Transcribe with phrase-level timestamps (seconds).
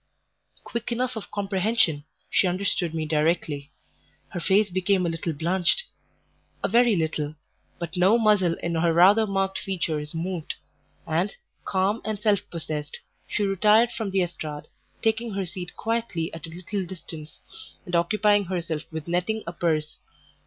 [0.63, 3.69] Quick enough of comprehension, she understood me directly;
[4.29, 5.83] her face became a little blanched
[6.63, 7.35] a very little
[7.77, 10.55] but no muscle in her rather marked features moved;
[11.05, 11.35] and,
[11.65, 14.69] calm and self possessed, she retired from the estrade,
[15.03, 17.37] taking her seat quietly at a little distance,
[17.85, 19.99] and occupying herself with netting a purse.